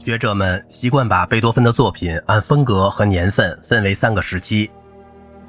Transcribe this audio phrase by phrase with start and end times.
[0.00, 4.70] 学者们习惯把贝多芬的作品按风格和年份分为三个时期。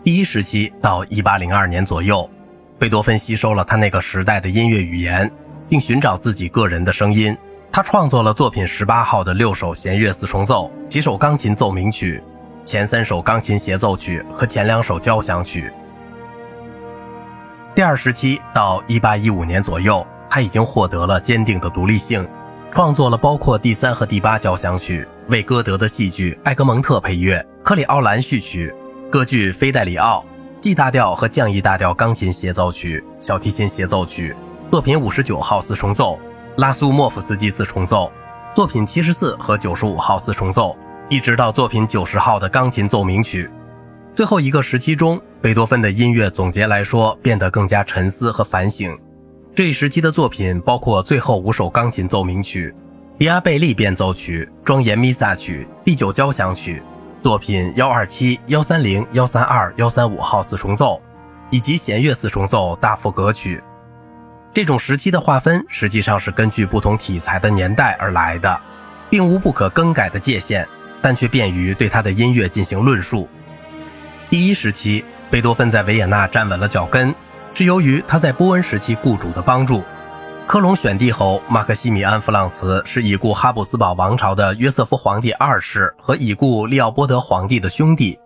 [0.04, 2.30] 第一时期到1802年左右，
[2.78, 5.32] 贝多芬吸收了他那个时代的音乐语言，
[5.70, 7.36] 并寻找自己个人的声音。
[7.72, 12.22] 他创作了作品十八号的六首弦乐四重奏、几首钢琴奏鸣曲、
[12.66, 15.72] 前三首钢琴协奏曲和前两首交响曲。
[17.74, 22.28] 第二时期到1815年左右，他已经获得了坚定的独立性。
[22.74, 28.74] 创作了包括第三和第八交响曲，为歌德的戏剧《艾格蒙特》配乐，克里奥兰序曲，
[29.10, 30.24] 歌剧《菲戴里奥》
[30.64, 34.34] ，G 大调和降 E 大调钢琴协奏曲，小提琴协奏曲，
[34.72, 36.18] 作品五十九号四重奏，
[36.56, 38.10] 拉苏莫夫斯基四重奏，
[38.56, 40.74] 作品七十四和九十五号四重奏，
[41.10, 43.52] 一直到作品九十号的钢琴奏鸣曲。
[44.16, 48.98] 最后一个时期中，贝多芬的音乐总结来说变得更加沉思和反省。
[49.54, 52.74] 这一时期的作品包括最后五首钢琴奏鸣曲、
[53.18, 56.82] 迪亚贝利变奏曲、庄严弥撒曲、第九交响曲、
[57.22, 61.02] 作品幺二七、幺三零、幺三二、幺三五号四重奏，
[61.50, 63.62] 以及弦乐四重奏大赋格曲。
[64.54, 68.58] 这种时期的划分实际上是根据不同题材的年代而来的，
[69.10, 70.66] 并无不可更改的界限，
[71.02, 73.28] 但却便于对他的音乐进行论述。
[74.30, 77.14] 第一时期，贝多芬在维也纳站稳了脚跟。
[77.54, 79.84] 是由于他在波恩时期雇主的帮助。
[80.48, 88.20] 科隆选帝侯马克西米安·弗朗茨是已故哈布斯堡王朝的约瑟夫皇帝二世和已故利奥波德皇帝的兄弟。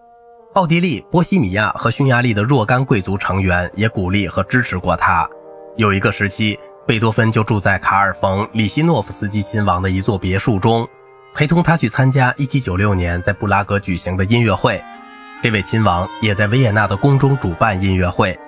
[0.54, 5.28] 奥地利、波西米亚和匈牙利的若干贵族成员也鼓励和支持过他。
[5.76, 10.88] 有一个时期，贝多芬就住在卡尔冯·里希诺夫斯基亲王的一座别墅中，
[11.36, 14.82] 陪同他去参加1796年在布拉格举行的音乐会。
[15.44, 18.40] 这位亲王也在维也纳的宫中主办音乐会。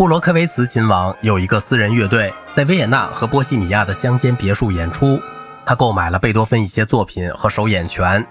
[0.00, 5.20] 布罗科维茨亲王有一个私人乐队，在维也纳和波西米亚的乡间别墅演出。
[5.66, 8.26] 他购买了贝多芬一些作品和首演权。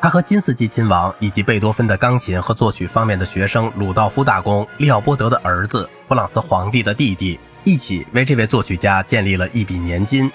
[0.00, 10.32] 他和金斯基亲王以及贝多芬的钢琴和作曲方面的学生鲁道夫大公、利奥波德的儿子、弗朗茨皇帝的弟弟一起为这位作曲家建立了一笔年金，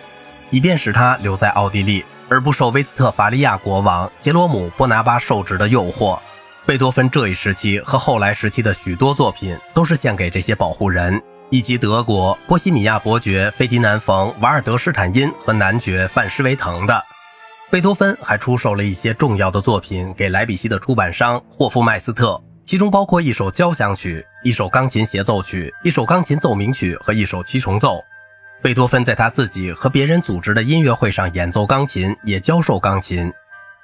[0.51, 6.19] 以便使他留在奥地利，而不受威斯特伐利亚国王杰罗姆·波拿巴受职的诱惑。
[6.67, 17.01] 贝多芬这一时期和后来时期的许多作品都是献给这些保护人，以及德国波西米亚伯爵费迪南·冯·瓦尔德施坦因和男爵范施维滕的。
[17.71, 28.03] 贝多芬还出售了一些重要的作品给莱比锡的出版商霍夫麦斯特，其中包括一首交响曲、一首钢琴协奏曲、一首钢琴奏鸣曲和一首七重奏。
[28.61, 33.31] 贝多芬在他自己和别人组织的音乐会上演奏钢琴，也教授钢琴，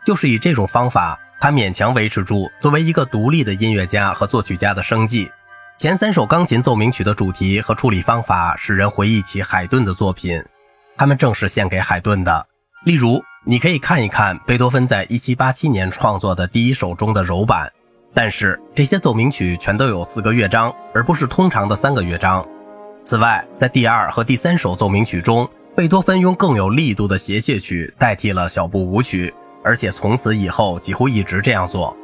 [0.06, 1.18] 就是以这种方法。
[1.44, 5.30] 他勉强维持住作为一个独立的音乐家和作曲家的生计。
[5.78, 10.42] 前三首钢琴奏鸣曲的主题和处理方法使人回忆起海顿的作品，
[10.96, 12.48] 他们正是献给海顿的。
[12.86, 17.70] 例如，你可以看一看贝多芬在1787年创作的第一首中的柔板，
[18.14, 22.48] 但是这些奏鸣曲全都有四个乐章，而不是通常的三个乐章。
[23.04, 29.34] 此外，在第二和第三首奏鸣曲中，贝多芬用更有力度的谐谑曲代替了小步舞曲。
[29.63, 31.96] 而且从此以后几乎一直这样做。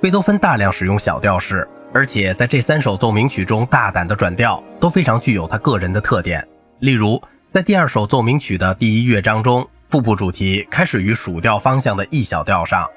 [0.00, 6.46] 贝多芬大量使用小调式，而且在这三首奏鸣曲中大胆的转调都非常具有他个人的特点。
[6.80, 12.88] 例如，在第二首奏鸣曲的第一乐章中，腹部主题开始于属调方向的 E 小调上，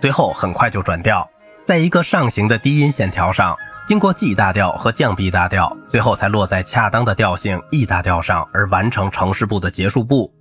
[0.00, 1.28] 最后很快就转调，
[1.64, 3.56] 在一个上行的低音线条上，
[3.86, 10.32] 经过 G 大调和降 B 大调，最后才落在恰当的调性 E 大调上，而完成城市部的结束部。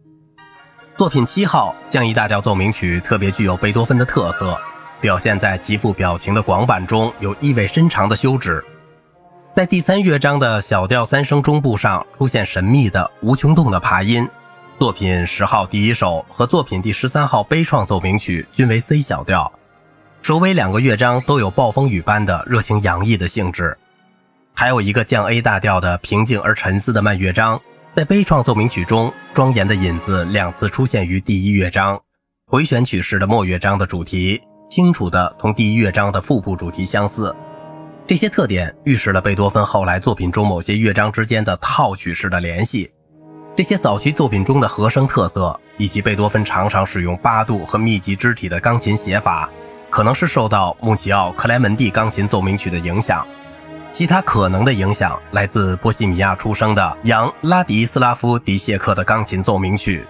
[0.97, 4.59] 作品七号降 E 大调奏鸣曲特别具有贝多芬的特色，
[5.00, 8.66] 表现在极富表情的广板中有意味深长的休止，
[9.56, 14.28] 在第三乐章的小调三声中部上出现神秘的无穷动的爬音。
[14.80, 19.52] 作品十号第一首和作品第十三号悲怆奏鸣曲均为 C 小调，
[20.24, 23.78] 首尾两个乐章都有暴风雨般的热情洋溢的性质，
[24.56, 27.62] 还有一个降 A 大调的平静而沉思的慢乐章。
[27.97, 32.00] 在悲怆奏鸣曲中，庄严的引子两次出现于第一乐章，
[32.45, 34.39] 回旋曲式的末乐章的主题
[34.69, 37.36] 清楚地同第一乐章的腹部主题相似。
[38.06, 42.92] 这些特点预示了贝多芬后来作品中某些乐章之间的套曲式的联系。
[43.56, 49.50] 这些早期作品中的和声特色，以及贝多芬常常使用八度和密集肢体的钢琴写法，
[49.89, 53.25] 可能是受到穆齐奥·克莱门蒂钢琴奏鸣曲的影响。
[53.97, 60.05] 其他可能的影响来自波西米亚出生的扬拉迪斯拉夫·迪谢克的钢琴奏鸣曲。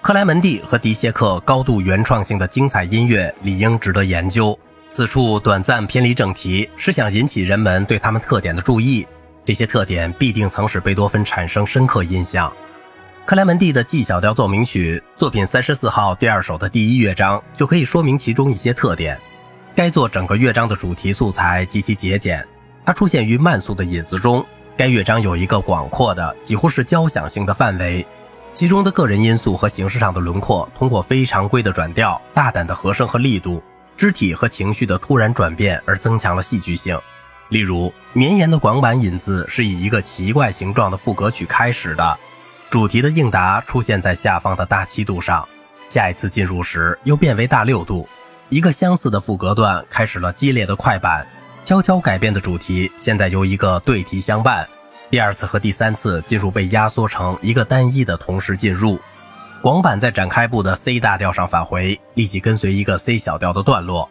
[0.00, 4.56] 克莱门蒂和迪谢克高度原创性的精彩音乐理应值得研究。
[4.88, 9.04] 此处短暂偏离正题，是想引起人们对他们特点的注意。
[9.44, 12.52] 这些特点必定曾使贝多芬产生深刻印象。
[13.26, 19.18] 克莱门蒂的 G 小调奏鸣曲作品三十四号第二首的第一乐章就可以说明其中一些特点。
[19.74, 22.46] 该作整个乐章的主题素材极其节俭，
[22.88, 24.42] 它出现于慢速的引子中。
[24.74, 28.06] 该乐章有一个广阔的，几乎是交响性的范围，
[28.54, 33.62] 其中的个人因素和形式上的轮廓，通过非常规的转调、大胆的和声和力度、
[33.98, 36.98] 肢体和情绪的突然转变而增强了戏剧性。
[37.50, 42.18] 例如，绵延的广板引子是以一个奇怪形状的副歌曲开始的。
[42.70, 45.46] 主题的应答出现在下方的大七度上，
[45.90, 48.08] 下一次进入时又变为大六度。
[48.48, 51.26] 一个相似的副歌段开始了激烈的快板，
[51.68, 54.66] 悄悄改变的主题现在由一个对题相伴。
[55.10, 58.98] 第二次和第三次进入被压缩成一个单一的同时进入。
[59.60, 64.08] 广板在展开部的 C 大调上返回，立即跟随一个 C 小调的段落。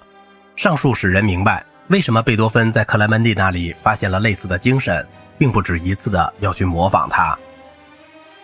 [0.55, 5.03] 上述使人明白为什么贝多芬在克莱门蒂那里发现了类似的精神，
[5.39, 7.35] 并不止一次的要去模仿他。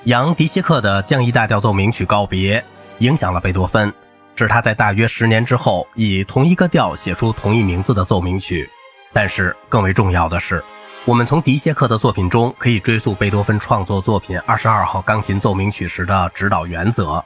[0.06, 2.66] 扬迪谢克的降 E 大调奏鸣曲告别，
[2.98, 3.94] 影响了贝多芬，
[4.36, 8.68] 使他在大约十年之后以同一个调写出同一名字的奏鸣曲。
[9.14, 10.64] 但是更为重要的是，
[11.06, 17.24] 我们从迪谢克的作品中可以追溯贝多芬创作作品二十二号钢琴奏鸣曲时的指导原则。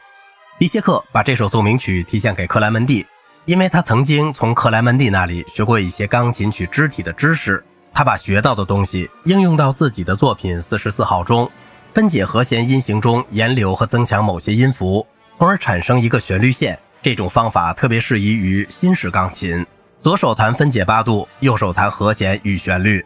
[0.60, 3.06] 迪谢克把这首奏鸣曲提献给克莱门蒂，
[3.46, 7.64] 因为他曾经从克莱门蒂那里学过一些钢琴曲肢体的知识，
[7.94, 11.50] 他把学到的东西应用到自己的作品四十四号中。
[11.94, 15.08] 分解和弦音型中延留和增强某些音符，
[15.40, 16.78] 从而产生一个旋律线。
[17.02, 19.66] 这种方法特别适宜于新式钢琴。
[20.02, 23.06] 左手弹分解八度，右手弹和弦与旋律，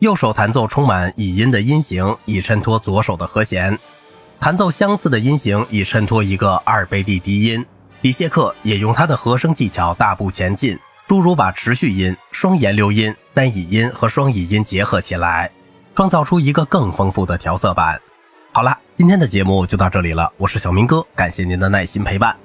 [0.00, 3.78] 右手弹奏充满倚音的音型，以衬托左手的和弦。
[4.40, 7.64] 弹奏相似的音型，以衬托一个二倍地低音。
[8.00, 10.76] 底谢克也用他的和声技巧大步前进，
[11.06, 15.48] 诸如把持续音、双延留音、单倚音和双倚音结合起来，
[15.94, 18.00] 创造出一个更丰富的调色板。
[18.52, 20.32] 好了，今天的节目就到这里了。
[20.36, 22.41] 我是小明哥，感谢您的耐心陪伴。